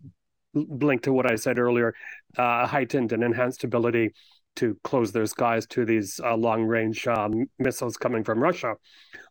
linked 0.55 1.05
to 1.05 1.13
what 1.13 1.31
I 1.31 1.37
said 1.37 1.59
earlier 1.59 1.95
uh, 2.39 2.67
heightened 2.67 3.13
and 3.13 3.23
enhanced 3.23 3.65
ability 3.65 4.15
to 4.57 4.77
close 4.85 5.13
their 5.13 5.27
skies 5.27 5.67
to 5.67 5.85
these 5.85 6.19
uh, 6.25 6.35
long 6.35 6.65
range 6.65 7.07
um, 7.07 7.45
missiles 7.59 7.99
coming 7.99 8.25
from 8.25 8.43
Russia. 8.43 8.75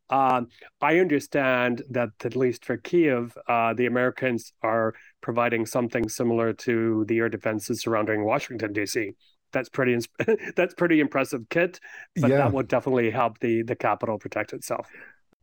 Uh, 0.08 0.44
I 0.82 1.00
understand 1.00 1.82
that 1.90 2.10
at 2.24 2.36
least 2.36 2.64
for 2.64 2.78
Kiev, 2.78 3.36
uh, 3.48 3.74
the 3.74 3.88
Americans 3.88 4.54
are 4.62 4.94
providing 5.22 5.66
something 5.66 6.08
similar 6.10 6.54
to 6.54 7.06
the 7.08 7.18
air 7.18 7.30
defenses 7.30 7.82
surrounding 7.82 8.24
Washington, 8.24 8.72
D.C 8.72 9.16
that's 9.56 9.70
pretty 9.70 9.98
that's 10.56 10.76
pretty 10.76 11.00
impressive 11.00 11.50
kit. 11.50 11.80
But 12.16 12.30
yeah. 12.30 12.38
that 12.38 12.54
would 12.54 12.68
definitely 12.68 13.10
help 13.10 13.40
the 13.40 13.64
the 13.64 13.76
capital 13.76 14.20
protect 14.20 14.54
itself. 14.54 14.88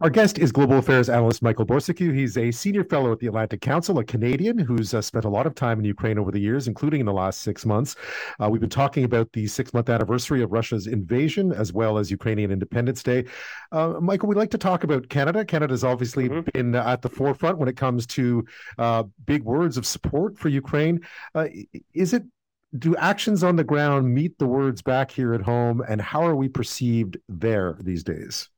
Our 0.02 0.10
guest 0.10 0.40
is 0.40 0.50
global 0.50 0.78
affairs 0.78 1.08
analyst 1.08 1.42
Michael 1.42 1.64
Bociurkiw. 1.64 2.12
He's 2.12 2.36
a 2.36 2.50
senior 2.50 2.82
fellow 2.82 3.12
at 3.12 3.20
the 3.20 3.28
Atlantic 3.28 3.60
Council, 3.60 4.00
a 4.00 4.04
Canadian 4.04 4.58
who's 4.58 4.94
uh, 4.94 5.00
spent 5.00 5.24
a 5.24 5.28
lot 5.28 5.46
of 5.46 5.54
time 5.54 5.78
in 5.78 5.84
Ukraine 5.84 6.18
over 6.18 6.32
the 6.32 6.40
years, 6.40 6.66
including 6.66 6.98
in 6.98 7.06
the 7.06 7.12
last 7.12 7.42
six 7.42 7.64
months. 7.64 7.94
Uh, 8.42 8.48
we've 8.50 8.60
been 8.60 8.68
talking 8.68 9.04
about 9.04 9.30
the 9.32 9.46
six 9.46 9.72
month 9.72 9.88
anniversary 9.88 10.42
of 10.42 10.50
Russia's 10.50 10.88
invasion 10.88 11.52
as 11.52 11.72
well 11.72 11.98
as 11.98 12.10
Ukrainian 12.10 12.50
Independence 12.50 13.00
Day. 13.04 13.26
Uh, 13.70 14.00
Michael, 14.00 14.28
we'd 14.28 14.36
like 14.36 14.50
to 14.50 14.58
talk 14.58 14.82
about 14.82 15.08
Canada. 15.08 15.44
Canada's 15.44 15.84
obviously 15.84 16.28
mm-hmm. 16.28 16.50
been 16.52 16.74
at 16.74 17.00
the 17.00 17.08
forefront 17.08 17.58
when 17.58 17.68
it 17.68 17.76
comes 17.76 18.04
to 18.08 18.44
uh, 18.78 19.04
big 19.24 19.44
words 19.44 19.76
of 19.76 19.86
support 19.86 20.36
for 20.36 20.48
Ukraine. 20.48 20.98
Uh, 21.32 21.46
is 21.94 22.12
it 22.12 22.24
do 22.78 22.96
actions 22.96 23.42
on 23.42 23.56
the 23.56 23.64
ground 23.64 24.14
meet 24.14 24.38
the 24.38 24.46
words 24.46 24.82
back 24.82 25.10
here 25.10 25.34
at 25.34 25.42
home, 25.42 25.82
and 25.86 26.00
how 26.00 26.22
are 26.26 26.36
we 26.36 26.48
perceived 26.48 27.18
there 27.28 27.76
these 27.80 28.02
days? 28.02 28.48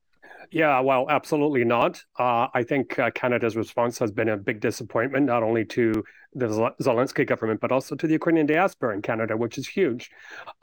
Yeah, 0.51 0.81
well, 0.81 1.07
absolutely 1.09 1.65
not. 1.65 2.01
Uh, 2.19 2.47
I 2.55 2.63
think 2.63 2.99
uh, 2.99 3.11
Canada's 3.11 3.57
response 3.57 3.99
has 3.99 4.13
been 4.13 4.29
a 4.29 4.37
big 4.37 4.61
disappointment, 4.61 5.27
not 5.27 5.43
only 5.43 5.65
to 5.67 6.05
the 6.35 6.47
Zelensky 6.83 7.27
government, 7.27 7.61
but 7.61 7.73
also 7.73 7.95
to 7.95 8.07
the 8.07 8.13
Ukrainian 8.13 8.47
diaspora 8.47 8.95
in 8.95 9.03
Canada, 9.03 9.37
which 9.37 9.57
is 9.57 9.67
huge. 9.69 10.11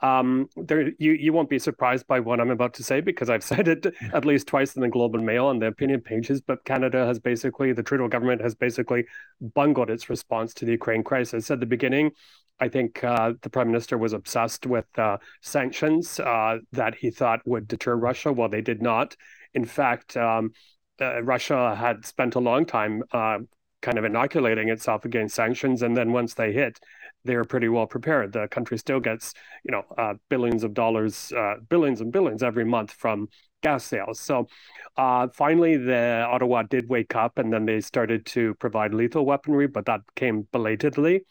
Um, 0.00 0.48
there, 0.56 0.92
you 0.98 1.12
you 1.12 1.32
won't 1.32 1.48
be 1.48 1.58
surprised 1.58 2.06
by 2.06 2.20
what 2.20 2.40
I'm 2.40 2.50
about 2.50 2.74
to 2.74 2.84
say 2.84 3.00
because 3.00 3.30
I've 3.30 3.44
said 3.52 3.68
it 3.68 3.86
at 4.12 4.24
least 4.24 4.46
twice 4.46 4.76
in 4.76 4.82
the 4.82 4.88
Globe 4.88 5.14
and 5.14 5.26
Mail 5.26 5.50
and 5.50 5.60
the 5.60 5.66
opinion 5.66 6.00
pages. 6.00 6.40
But 6.40 6.64
Canada 6.64 7.06
has 7.06 7.18
basically, 7.18 7.72
the 7.72 7.82
Trudeau 7.82 8.08
government 8.08 8.42
has 8.42 8.54
basically 8.54 9.06
bungled 9.40 9.90
its 9.90 10.10
response 10.10 10.54
to 10.54 10.64
the 10.64 10.72
Ukraine 10.72 11.02
crisis. 11.02 11.50
At 11.50 11.60
the 11.60 11.66
beginning, 11.66 12.12
I 12.60 12.68
think 12.68 13.02
uh, 13.02 13.32
the 13.42 13.50
prime 13.50 13.68
minister 13.68 13.98
was 13.98 14.12
obsessed 14.12 14.66
with 14.66 14.86
uh, 14.98 15.18
sanctions 15.40 16.20
uh, 16.20 16.58
that 16.72 16.94
he 16.94 17.10
thought 17.10 17.40
would 17.44 17.66
deter 17.66 17.96
Russia. 17.96 18.32
Well, 18.32 18.48
they 18.48 18.60
did 18.60 18.80
not. 18.80 19.16
In 19.54 19.64
fact, 19.64 20.16
um, 20.16 20.52
uh, 21.00 21.22
Russia 21.22 21.74
had 21.74 22.06
spent 22.06 22.36
a 22.36 22.40
long 22.40 22.64
time 22.64 23.02
uh, 23.12 23.38
kind 23.80 23.98
of 23.98 24.04
inoculating 24.04 24.68
itself 24.68 25.04
against 25.04 25.34
sanctions, 25.34 25.82
and 25.82 25.96
then 25.96 26.12
once 26.12 26.34
they 26.34 26.52
hit, 26.52 26.78
they 27.24 27.36
were 27.36 27.44
pretty 27.44 27.68
well 27.68 27.86
prepared. 27.86 28.32
The 28.32 28.46
country 28.48 28.78
still 28.78 29.00
gets, 29.00 29.34
you 29.64 29.72
know, 29.72 29.84
uh, 29.98 30.14
billions 30.28 30.62
of 30.62 30.74
dollars, 30.74 31.32
billions 31.68 32.00
and 32.00 32.12
billions 32.12 32.42
every 32.42 32.64
month 32.64 32.92
from 32.92 33.28
gas 33.62 33.84
sales. 33.84 34.20
So 34.20 34.48
uh, 34.96 35.28
finally, 35.32 35.76
the 35.76 36.26
Ottawa 36.28 36.62
did 36.64 36.88
wake 36.88 37.14
up, 37.14 37.38
and 37.38 37.52
then 37.52 37.64
they 37.64 37.80
started 37.80 38.26
to 38.26 38.54
provide 38.54 38.92
lethal 38.92 39.24
weaponry, 39.24 39.66
but 39.66 39.86
that 39.86 40.00
came 40.14 40.46
belatedly. 40.52 41.24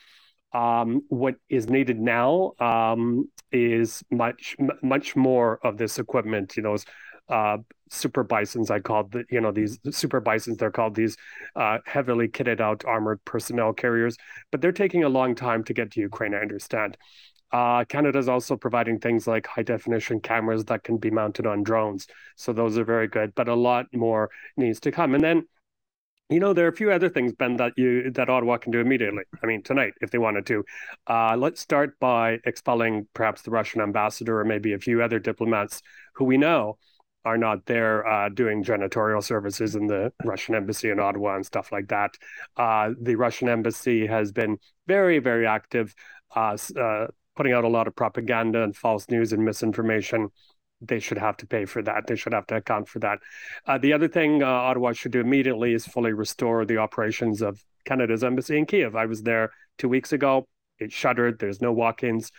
Um, 0.54 1.04
what 1.08 1.36
is 1.50 1.70
needed 1.70 2.00
now 2.00 2.54
um, 2.60 3.30
is 3.52 4.04
much 4.12 4.56
much 4.82 5.16
more 5.16 5.60
of 5.64 5.78
this 5.78 6.00
equipment. 6.00 6.58
You 6.58 6.64
know, 6.64 6.78
uh, 7.30 7.58
super 7.90 8.24
bisons. 8.24 8.70
I 8.70 8.80
called 8.80 9.12
the, 9.12 9.26
you 9.30 9.42
know 9.42 9.52
these 9.52 9.80
super 9.92 10.20
bisons. 10.20 10.58
They're 10.58 10.72
called 10.72 10.96
these 10.96 11.18
uh, 11.56 11.80
heavily 11.86 12.28
kitted 12.28 12.60
out 12.60 12.84
armored 12.86 13.24
personnel 13.26 13.74
carriers, 13.74 14.18
but 14.52 14.62
they're 14.62 14.72
taking 14.72 15.04
a 15.04 15.10
long 15.10 15.36
time 15.36 15.64
to 15.66 15.74
get 15.74 15.92
to 15.92 16.02
Ukraine. 16.02 16.34
I 16.34 16.40
understand. 16.40 16.98
Uh, 17.52 17.84
Canada 17.84 18.18
is 18.18 18.30
also 18.30 18.56
providing 18.56 19.00
things 19.00 19.28
like 19.28 19.46
high 19.46 19.64
definition 19.64 20.22
cameras 20.22 20.66
that 20.66 20.84
can 20.84 20.98
be 20.98 21.12
mounted 21.12 21.46
on 21.46 21.64
drones. 21.64 22.08
So 22.38 22.54
those 22.54 22.78
are 22.78 22.86
very 22.86 23.08
good, 23.10 23.36
but 23.36 23.50
a 23.50 23.56
lot 23.56 23.88
more 23.94 24.30
needs 24.56 24.80
to 24.82 24.92
come. 24.92 25.16
And 25.16 25.24
then, 25.24 25.44
you 26.32 26.40
know, 26.40 26.54
there 26.54 26.66
are 26.66 26.70
a 26.70 26.76
few 26.76 26.92
other 26.92 27.10
things, 27.10 27.34
Ben, 27.34 27.58
that 27.58 27.74
you 27.76 28.10
that 28.12 28.30
Ottawa 28.30 28.58
can 28.58 28.72
do 28.72 28.80
immediately. 28.80 29.24
I 29.44 29.46
mean, 29.46 29.62
tonight, 29.62 29.94
if 30.02 30.12
they 30.12 30.18
wanted 30.18 30.46
to. 30.48 30.64
Uh, 31.08 31.36
let's 31.38 31.60
start 31.60 32.00
by 32.00 32.40
expelling 32.46 33.08
perhaps 33.14 33.42
the 33.42 33.52
Russian 33.52 33.82
ambassador 33.82 34.40
or 34.40 34.46
maybe 34.46 34.74
a 34.74 34.80
few 34.80 35.04
other 35.04 35.20
diplomats 35.20 35.82
who 36.16 36.26
we 36.26 36.38
know 36.38 36.78
are 37.26 37.38
not 37.38 37.66
there 37.66 38.08
uh, 38.08 38.30
doing 38.30 38.64
janitorial 38.64 39.24
services 39.24 39.76
in 39.76 39.88
the 39.88 40.12
Russian 40.24 40.56
embassy 40.56 40.90
in 40.90 41.00
Ottawa 41.00 41.36
and 41.36 41.46
stuff 41.46 41.72
like 41.72 41.88
that. 41.90 42.12
Uh, 42.58 42.92
the 43.00 43.16
Russian 43.16 43.50
embassy 43.50 44.08
has 44.08 44.32
been 44.32 44.58
very, 44.88 45.20
very 45.20 45.46
active, 45.46 45.94
uh, 46.36 46.58
uh, 46.80 47.08
putting 47.36 47.54
out 47.54 47.64
a 47.64 47.68
lot 47.68 47.88
of 47.88 47.96
propaganda 47.96 48.64
and 48.64 48.76
false 48.76 49.10
news 49.10 49.34
and 49.34 49.44
misinformation. 49.44 50.30
They 50.82 51.00
should 51.00 51.20
have 51.20 51.38
to 51.38 51.48
pay 51.48 51.66
for 51.66 51.82
that. 51.84 52.08
They 52.08 52.16
should 52.16 52.34
have 52.34 52.48
to 52.48 52.56
account 52.56 52.88
for 52.90 53.00
that. 53.00 53.20
Uh, 53.66 53.78
the 53.78 53.94
other 53.94 54.08
thing 54.08 54.42
uh, 54.42 54.48
Ottawa 54.48 54.94
should 54.94 55.12
do 55.12 55.20
immediately 55.20 55.74
is 55.74 55.86
fully 55.86 56.14
restore 56.14 56.66
the 56.66 56.78
operations 56.78 57.42
of 57.42 57.64
Canada's 57.86 58.24
embassy 58.24 58.58
in 58.58 58.66
Kiev. 58.66 58.96
I 58.96 59.06
was 59.06 59.22
there 59.24 59.52
two 59.78 59.90
weeks 59.90 60.12
ago. 60.12 60.48
It 60.80 60.92
shuttered. 60.92 61.40
There's 61.40 61.62
no 61.62 61.72
walk-ins. 61.72 62.32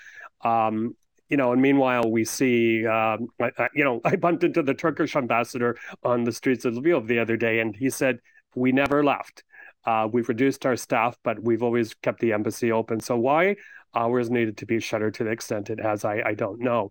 Um, 0.44 0.96
you 1.28 1.36
know, 1.36 1.52
and 1.52 1.62
meanwhile, 1.62 2.10
we 2.10 2.24
see, 2.24 2.86
um, 2.86 3.28
I, 3.40 3.68
you 3.74 3.84
know, 3.84 4.00
I 4.04 4.16
bumped 4.16 4.44
into 4.44 4.62
the 4.62 4.74
Turkish 4.74 5.16
ambassador 5.16 5.76
on 6.02 6.24
the 6.24 6.32
streets 6.32 6.64
of 6.64 6.74
Lviv 6.74 7.06
the 7.06 7.20
other 7.20 7.36
day, 7.36 7.60
and 7.60 7.74
he 7.74 7.90
said, 7.90 8.18
We 8.54 8.72
never 8.72 9.02
left. 9.02 9.44
Uh, 9.84 10.08
we've 10.10 10.28
reduced 10.28 10.64
our 10.66 10.76
staff, 10.76 11.16
but 11.22 11.42
we've 11.42 11.62
always 11.62 11.94
kept 11.94 12.20
the 12.20 12.32
embassy 12.32 12.70
open. 12.72 13.00
So 13.00 13.16
why 13.16 13.56
ours 13.94 14.30
needed 14.30 14.56
to 14.58 14.66
be 14.66 14.80
shuttered 14.80 15.14
to 15.14 15.24
the 15.24 15.30
extent 15.30 15.70
it 15.70 15.80
has, 15.80 16.04
I, 16.04 16.22
I 16.24 16.34
don't 16.34 16.60
know. 16.60 16.90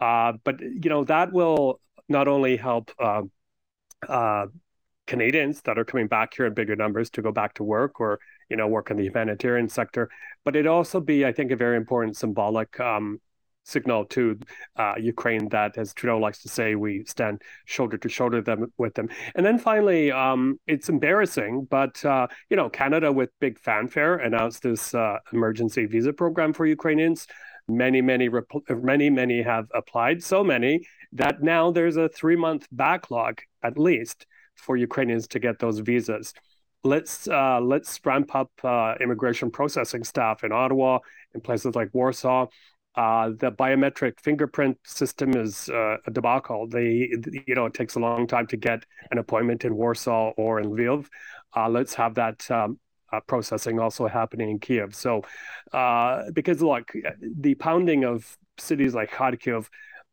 Uh, 0.00 0.34
but, 0.44 0.60
you 0.60 0.88
know, 0.88 1.04
that 1.04 1.32
will 1.32 1.80
not 2.08 2.28
only 2.28 2.56
help 2.56 2.90
uh, 2.98 3.22
uh, 4.08 4.46
Canadians 5.06 5.60
that 5.62 5.78
are 5.78 5.84
coming 5.84 6.06
back 6.06 6.34
here 6.34 6.46
in 6.46 6.54
bigger 6.54 6.76
numbers 6.76 7.10
to 7.10 7.22
go 7.22 7.32
back 7.32 7.54
to 7.54 7.64
work 7.64 8.00
or, 8.00 8.20
you 8.48 8.56
know, 8.56 8.68
work 8.68 8.90
in 8.90 8.96
the 8.96 9.04
humanitarian 9.04 9.68
sector, 9.68 10.08
but 10.44 10.56
it 10.56 10.66
also 10.66 11.00
be, 11.00 11.26
I 11.26 11.32
think, 11.32 11.50
a 11.50 11.56
very 11.56 11.76
important 11.76 12.16
symbolic 12.16 12.78
um, 12.80 13.20
signal 13.70 14.04
to 14.06 14.38
uh, 14.76 14.94
Ukraine 14.98 15.48
that, 15.50 15.78
as 15.78 15.94
Trudeau 15.94 16.18
likes 16.18 16.42
to 16.42 16.48
say, 16.48 16.74
we 16.74 17.04
stand 17.04 17.42
shoulder 17.64 17.96
to 17.98 18.08
shoulder 18.08 18.40
them 18.42 18.72
with 18.78 18.94
them. 18.94 19.08
And 19.34 19.44
then 19.46 19.58
finally, 19.58 20.12
um, 20.12 20.58
it's 20.66 20.88
embarrassing, 20.88 21.66
but 21.70 22.04
uh, 22.04 22.26
you 22.50 22.56
know, 22.56 22.68
Canada 22.68 23.12
with 23.12 23.30
big 23.40 23.58
fanfare 23.58 24.16
announced 24.16 24.62
this 24.62 24.94
uh, 24.94 25.18
emergency 25.32 25.86
visa 25.86 26.12
program 26.12 26.52
for 26.52 26.66
Ukrainians. 26.66 27.26
Many, 27.68 28.00
many, 28.02 28.28
many, 28.68 29.10
many 29.10 29.42
have 29.42 29.66
applied. 29.74 30.24
So 30.24 30.42
many 30.42 30.80
that 31.12 31.42
now 31.42 31.70
there's 31.70 31.96
a 31.96 32.08
three-month 32.08 32.66
backlog 32.72 33.40
at 33.62 33.78
least 33.78 34.26
for 34.56 34.76
Ukrainians 34.76 35.28
to 35.28 35.38
get 35.38 35.58
those 35.58 35.78
visas 35.78 36.34
let's 36.84 37.28
uh, 37.28 37.60
let's 37.60 38.00
ramp 38.04 38.34
up 38.34 38.50
uh, 38.64 38.94
immigration 39.00 39.50
processing 39.50 40.04
staff 40.04 40.44
in 40.44 40.52
Ottawa, 40.52 40.98
in 41.34 41.40
places 41.40 41.74
like 41.74 41.90
Warsaw, 41.92 42.46
uh, 42.96 43.30
the 43.38 43.52
biometric 43.52 44.18
fingerprint 44.20 44.76
system 44.84 45.36
is 45.36 45.68
uh, 45.68 45.96
a 46.06 46.10
debacle. 46.10 46.66
They, 46.66 47.12
you 47.46 47.54
know, 47.54 47.66
it 47.66 47.74
takes 47.74 47.94
a 47.94 48.00
long 48.00 48.26
time 48.26 48.46
to 48.48 48.56
get 48.56 48.84
an 49.10 49.18
appointment 49.18 49.64
in 49.64 49.76
Warsaw 49.76 50.30
or 50.36 50.60
in 50.60 50.70
Lviv. 50.70 51.06
Uh, 51.56 51.68
let's 51.68 51.94
have 51.94 52.14
that 52.14 52.50
um, 52.50 52.78
uh, 53.12 53.20
processing 53.20 53.78
also 53.78 54.08
happening 54.08 54.50
in 54.50 54.58
Kiev. 54.58 54.94
So, 54.94 55.22
uh, 55.72 56.30
because 56.32 56.62
look, 56.62 56.92
the 57.20 57.54
pounding 57.54 58.04
of 58.04 58.36
cities 58.58 58.94
like 58.94 59.10
Kharkiv, 59.10 59.66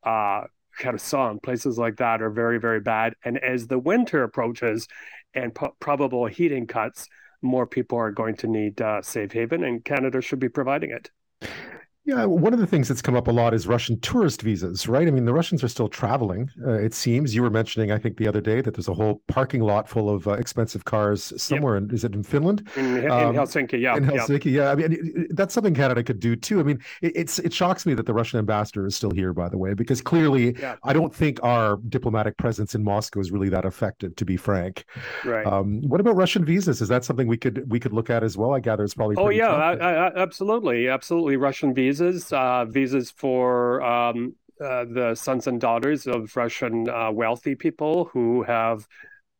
uh, 0.03 0.43
Kherson, 0.79 1.39
places 1.39 1.79
like 1.79 1.97
that 1.97 2.21
are 2.21 2.29
very, 2.29 2.59
very 2.59 2.79
bad. 2.79 3.15
And 3.25 3.39
as 3.39 3.65
the 3.65 3.79
winter 3.79 4.21
approaches 4.21 4.87
and 5.33 5.57
probable 5.79 6.27
heating 6.27 6.67
cuts, 6.67 7.07
more 7.41 7.65
people 7.65 7.97
are 7.97 8.11
going 8.11 8.35
to 8.37 8.47
need 8.47 8.81
safe 9.01 9.31
haven, 9.31 9.63
and 9.63 9.83
Canada 9.83 10.21
should 10.21 10.39
be 10.39 10.49
providing 10.49 10.91
it. 10.91 11.11
Yeah, 12.07 12.23
one 12.23 12.53
of 12.53 12.59
the 12.59 12.65
things 12.65 12.87
that's 12.87 13.01
come 13.01 13.17
up 13.17 13.27
a 13.27 13.31
lot 13.31 13.53
is 13.53 13.67
Russian 13.67 13.99
tourist 13.99 14.41
visas, 14.41 14.87
right? 14.87 15.09
I 15.09 15.11
mean, 15.11 15.25
the 15.25 15.33
Russians 15.33 15.61
are 15.61 15.67
still 15.67 15.89
traveling. 15.89 16.49
Uh, 16.65 16.71
it 16.71 16.93
seems 16.93 17.35
you 17.35 17.41
were 17.41 17.49
mentioning, 17.49 17.91
I 17.91 17.97
think, 17.97 18.15
the 18.15 18.29
other 18.29 18.39
day 18.39 18.61
that 18.61 18.75
there's 18.75 18.87
a 18.87 18.93
whole 18.93 19.21
parking 19.27 19.59
lot 19.59 19.89
full 19.89 20.09
of 20.09 20.25
uh, 20.25 20.31
expensive 20.31 20.85
cars 20.85 21.33
somewhere. 21.35 21.75
Yep. 21.75 21.89
In, 21.89 21.95
is 21.95 22.05
it 22.05 22.13
in 22.13 22.23
Finland? 22.23 22.65
In, 22.77 22.95
in 23.03 23.11
um, 23.11 23.35
Helsinki, 23.35 23.81
yeah. 23.81 23.97
In 23.97 24.05
Helsinki, 24.05 24.45
yeah. 24.45 24.63
yeah. 24.63 24.71
I 24.71 24.75
mean, 24.75 24.93
it, 24.93 25.35
that's 25.35 25.53
something 25.53 25.73
Canada 25.73 26.01
could 26.01 26.21
do 26.21 26.37
too. 26.37 26.61
I 26.61 26.63
mean, 26.63 26.79
it, 27.01 27.11
it's 27.13 27.39
it 27.39 27.51
shocks 27.51 27.85
me 27.85 27.93
that 27.95 28.05
the 28.05 28.13
Russian 28.13 28.39
ambassador 28.39 28.85
is 28.85 28.95
still 28.95 29.11
here, 29.11 29.33
by 29.33 29.49
the 29.49 29.57
way, 29.57 29.73
because 29.73 30.01
clearly, 30.01 30.57
yeah. 30.57 30.77
I 30.85 30.93
don't 30.93 31.13
think 31.13 31.43
our 31.43 31.75
diplomatic 31.89 32.37
presence 32.37 32.73
in 32.73 32.85
Moscow 32.85 33.19
is 33.19 33.31
really 33.31 33.49
that 33.49 33.65
effective, 33.65 34.15
to 34.15 34.23
be 34.23 34.37
frank. 34.37 34.85
Right. 35.25 35.45
Um, 35.45 35.81
what 35.81 35.99
about 35.99 36.15
Russian 36.15 36.45
visas? 36.45 36.81
Is 36.81 36.87
that 36.87 37.03
something 37.03 37.27
we 37.27 37.35
could 37.35 37.69
we 37.69 37.81
could 37.81 37.91
look 37.91 38.09
at 38.09 38.23
as 38.23 38.37
well? 38.37 38.53
I 38.53 38.61
gather 38.61 38.85
it's 38.85 38.93
probably. 38.93 39.17
Oh 39.17 39.27
yeah, 39.27 39.49
I, 39.49 39.73
I, 39.73 40.15
absolutely, 40.15 40.87
absolutely. 40.87 41.35
Russian 41.35 41.73
visas 41.73 41.96
visas, 41.97 42.31
uh, 42.33 42.65
visas 42.65 43.11
for 43.11 43.81
um, 43.81 44.35
uh, 44.63 44.85
the 44.85 45.15
sons 45.15 45.47
and 45.47 45.59
daughters 45.59 46.07
of 46.07 46.35
Russian 46.35 46.89
uh, 46.89 47.11
wealthy 47.11 47.55
people 47.55 48.05
who 48.05 48.43
have 48.43 48.87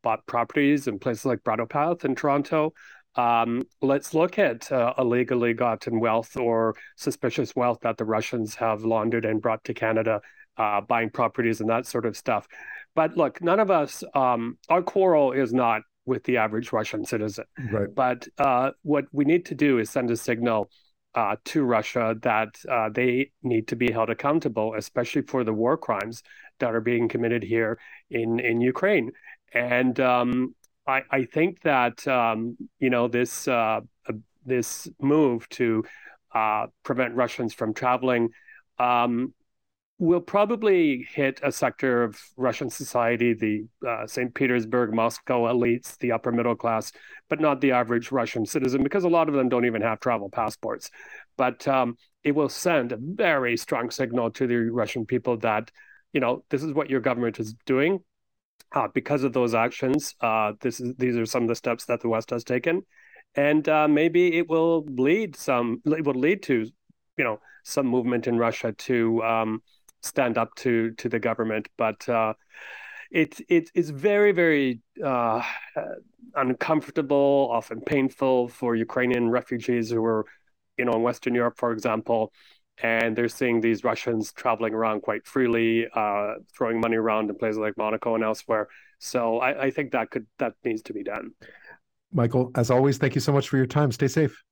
bought 0.04 0.26
properties 0.26 0.88
in 0.88 1.00
places 1.00 1.26
like 1.26 1.44
Bridle 1.44 1.66
Path 1.66 2.06
in 2.06 2.16
Toronto. 2.16 2.74
Um, 3.16 3.64
let's 3.82 4.14
look 4.14 4.38
at 4.38 4.72
uh, 4.72 4.94
illegally 4.98 5.54
gotten 5.54 6.00
wealth 6.00 6.38
or 6.38 6.76
suspicious 6.98 7.56
wealth 7.56 7.80
that 7.82 7.98
the 7.98 8.06
Russians 8.06 8.56
have 8.56 8.84
laundered 8.84 9.26
and 9.26 9.42
brought 9.42 9.64
to 9.64 9.74
Canada, 9.74 10.22
uh, 10.58 10.82
buying 10.82 11.10
properties 11.10 11.60
and 11.60 11.70
that 11.70 11.88
sort 11.88 12.06
of 12.06 12.16
stuff. 12.16 12.48
But 12.94 13.18
look, 13.18 13.42
none 13.42 13.60
of 13.60 13.72
us, 13.72 14.04
um, 14.14 14.58
our 14.70 14.84
quarrel 14.84 15.32
is 15.32 15.52
not 15.52 15.82
with 16.06 16.24
the 16.24 16.38
average 16.38 16.72
Russian 16.72 17.06
citizen. 17.06 17.46
Right. 17.72 17.94
But 17.94 18.28
uh, 18.38 18.72
what 18.84 19.06
we 19.12 19.26
need 19.26 19.46
to 19.48 19.56
do 19.56 19.80
is 19.80 19.90
send 19.90 20.10
a 20.12 20.18
signal 20.18 20.70
uh, 21.16 21.36
to 21.46 21.64
Russia 21.64 22.16
that 22.22 22.60
uh, 22.70 22.90
they 22.90 23.32
need 23.44 23.68
to 23.70 23.76
be 23.76 23.92
held 23.92 24.10
accountable, 24.10 24.74
especially 24.76 25.24
for 25.24 25.44
the 25.44 25.54
war 25.54 25.78
crimes 25.78 26.24
that 26.60 26.74
are 26.74 26.82
being 26.82 27.08
committed 27.08 27.44
here 27.44 27.80
in 28.10 28.40
in 28.40 28.62
Ukraine. 28.62 29.12
And 29.54 30.00
um, 30.00 30.56
I, 30.86 31.04
I, 31.10 31.24
think 31.24 31.62
that 31.62 32.08
um, 32.08 32.58
you 32.80 32.90
know 32.90 33.08
this 33.08 33.48
uh, 33.48 33.82
this 34.48 34.88
move 35.00 35.48
to 35.50 35.84
uh, 36.34 36.68
prevent 36.84 37.16
Russians 37.16 37.54
from 37.54 37.74
traveling 37.74 38.30
um, 38.80 39.34
will 40.00 40.22
probably 40.22 41.08
hit 41.12 41.40
a 41.44 41.52
sector 41.52 42.04
of 42.04 42.22
Russian 42.36 42.70
society, 42.70 43.34
the 43.34 43.66
uh, 43.88 44.06
St. 44.06 44.34
Petersburg, 44.34 44.94
Moscow 44.94 45.52
elites, 45.52 45.98
the 45.98 46.12
upper 46.12 46.32
middle 46.32 46.56
class, 46.56 46.92
but 47.30 47.42
not 47.42 47.62
the 47.62 47.72
average 47.72 48.12
Russian 48.12 48.46
citizen, 48.46 48.84
because 48.84 49.06
a 49.06 49.10
lot 49.10 49.28
of 49.28 49.34
them 49.34 49.50
don't 49.50 49.66
even 49.66 49.82
have 49.82 50.00
travel 50.00 50.30
passports. 50.30 50.92
But 51.36 51.68
um, 51.68 51.98
it 52.24 52.36
will 52.36 52.50
send 52.50 52.92
a 52.92 53.00
very 53.00 53.58
strong 53.58 53.90
signal 53.90 54.30
to 54.32 54.46
the 54.46 54.58
Russian 54.70 55.06
people 55.06 55.38
that, 55.38 55.72
you 56.14 56.20
know, 56.20 56.44
this 56.50 56.62
is 56.62 56.74
what 56.74 56.90
your 56.92 57.00
government 57.00 57.40
is 57.40 57.56
doing. 57.66 58.00
Uh, 58.74 58.88
because 58.94 59.24
of 59.24 59.34
those 59.34 59.56
actions, 59.56 60.14
uh, 60.20 60.52
this 60.60 60.82
is 60.82 60.94
these 60.98 61.16
are 61.16 61.26
some 61.26 61.44
of 61.44 61.48
the 61.48 61.56
steps 61.56 61.86
that 61.86 62.02
the 62.02 62.10
West 62.10 62.32
has 62.32 62.44
taken, 62.44 62.82
and 63.34 63.70
uh, 63.70 63.88
maybe 63.88 64.38
it 64.38 64.50
will 64.50 64.84
lead 64.90 65.38
some. 65.38 65.82
It 65.86 66.04
will 66.04 66.16
lead 66.20 66.44
to, 66.44 66.68
you 67.18 67.24
know, 67.24 67.40
some 67.64 67.88
movement 67.88 68.28
in 68.28 68.38
Russia 68.38 68.74
to 68.74 69.24
um, 69.24 69.62
stand 70.02 70.38
up 70.38 70.56
to 70.56 70.92
to 70.92 71.10
the 71.10 71.20
government, 71.20 71.68
but 71.78 72.08
uh, 72.10 72.34
it 73.12 73.40
it 73.50 73.70
is 73.74 73.90
very 73.90 74.32
very 74.32 74.82
uh, 75.04 75.42
uncomfortable, 76.36 77.50
often 77.52 77.82
painful 77.82 78.48
for 78.48 78.76
Ukrainian 78.76 79.30
refugees 79.30 79.90
who 79.90 80.04
are, 80.04 80.26
you 80.78 80.86
know, 80.86 80.94
in 80.94 81.02
Western 81.02 81.34
Europe, 81.36 81.56
for 81.58 81.72
example, 81.72 82.32
and 82.82 83.16
they're 83.16 83.28
seeing 83.28 83.62
these 83.62 83.84
Russians 83.84 84.32
traveling 84.34 84.74
around 84.74 85.02
quite 85.02 85.26
freely, 85.26 85.88
uh, 85.94 86.36
throwing 86.56 86.80
money 86.80 86.96
around 86.96 87.30
in 87.30 87.36
places 87.36 87.58
like 87.58 87.76
Monaco 87.78 88.16
and 88.16 88.24
elsewhere. 88.24 88.68
So 89.00 89.40
I, 89.40 89.66
I 89.66 89.72
think 89.72 89.92
that 89.92 90.12
could 90.12 90.28
that 90.40 90.54
needs 90.64 90.82
to 90.84 90.94
be 90.94 91.04
done. 91.04 91.32
Michael, 92.12 92.52
as 92.56 92.72
always, 92.72 92.98
thank 92.98 93.16
you 93.16 93.22
so 93.22 93.34
much 93.34 93.50
for 93.50 93.58
your 93.58 93.66
time. 93.66 93.92
Stay 93.92 94.08
safe. 94.08 94.44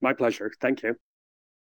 My 0.00 0.12
pleasure. 0.12 0.52
Thank 0.60 0.82
you. 0.82 0.96